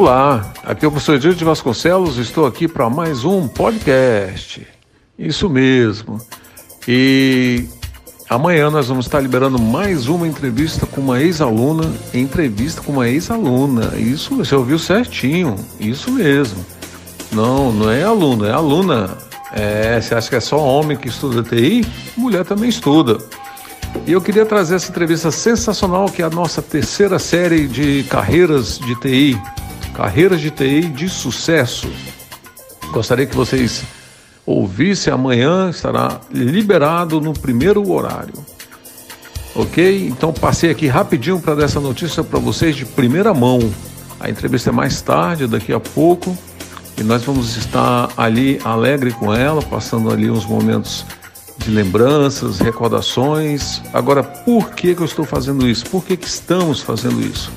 [0.00, 4.64] Olá, aqui é o professor Edilson de Vasconcelos, estou aqui para mais um podcast.
[5.18, 6.20] Isso mesmo.
[6.86, 7.66] E
[8.30, 13.96] amanhã nós vamos estar liberando mais uma entrevista com uma ex-aluna, entrevista com uma ex-aluna.
[13.96, 16.64] Isso você ouviu certinho, isso mesmo.
[17.32, 19.18] Não, não é aluno, é aluna.
[19.52, 21.84] É, você acha que é só homem que estuda TI?
[22.16, 23.18] Mulher também estuda.
[24.06, 28.78] E eu queria trazer essa entrevista sensacional, que é a nossa terceira série de carreiras
[28.78, 29.57] de TI.
[29.98, 31.90] Carreiras de TI de sucesso.
[32.92, 33.82] Gostaria que vocês
[34.46, 38.34] ouvissem amanhã, estará liberado no primeiro horário.
[39.56, 40.06] Ok?
[40.06, 43.58] Então passei aqui rapidinho para dar essa notícia para vocês de primeira mão.
[44.20, 46.38] A entrevista é mais tarde, daqui a pouco,
[46.96, 51.04] e nós vamos estar ali alegre com ela, passando ali uns momentos
[51.58, 53.82] de lembranças, recordações.
[53.92, 55.84] Agora, por que, que eu estou fazendo isso?
[55.86, 57.50] Por que, que estamos fazendo isso?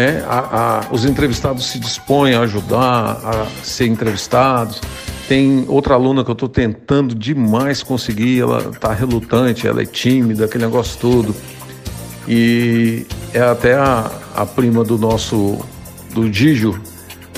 [0.00, 0.38] É, a,
[0.88, 4.80] a, os entrevistados se dispõem a ajudar a ser entrevistados.
[5.28, 10.46] Tem outra aluna que eu estou tentando demais conseguir, ela está relutante, ela é tímida,
[10.46, 11.36] aquele negócio todo.
[12.26, 15.58] E é até a, a prima do nosso,
[16.14, 16.80] do Dijo,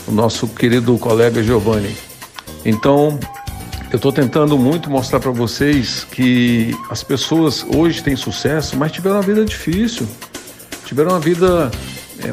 [0.06, 1.96] o nosso querido colega Giovanni.
[2.64, 3.18] Então,
[3.90, 9.16] eu estou tentando muito mostrar para vocês que as pessoas hoje têm sucesso, mas tiveram
[9.16, 10.06] uma vida difícil,
[10.86, 11.68] tiveram uma vida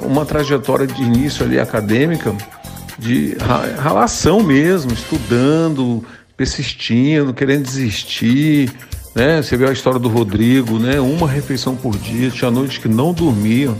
[0.03, 2.35] uma trajetória de início ali acadêmica,
[2.97, 3.35] de
[3.81, 6.03] relação mesmo, estudando,
[6.35, 8.71] persistindo, querendo desistir,
[9.15, 9.41] né?
[9.41, 10.99] Você vê a história do Rodrigo, né?
[10.99, 13.75] Uma refeição por dia, tinha noites que não dormiam.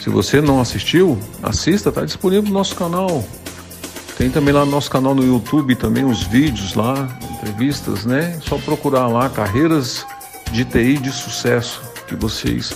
[0.00, 3.24] Se você não assistiu, assista, está disponível no nosso canal.
[4.16, 8.38] Tem também lá no nosso canal no YouTube também os vídeos lá, entrevistas, né?
[8.42, 10.04] Só procurar lá carreiras
[10.52, 12.72] de TI de sucesso que vocês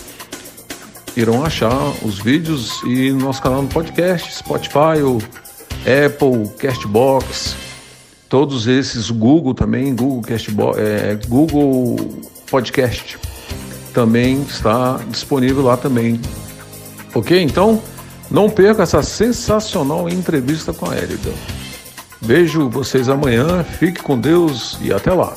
[1.16, 4.98] irão achar os vídeos e no nosso canal no podcast, Spotify,
[5.80, 7.56] Apple, Castbox,
[8.28, 11.96] todos esses, Google também, Google Castbox, é, Google
[12.50, 13.18] Podcast
[13.92, 16.20] também está disponível lá também.
[17.14, 17.40] Ok?
[17.42, 17.82] Então,
[18.30, 21.32] não perca essa sensacional entrevista com a Érida.
[22.20, 25.34] Vejo vocês amanhã, fique com Deus e até lá.